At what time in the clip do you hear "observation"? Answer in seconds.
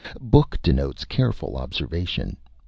1.57-2.37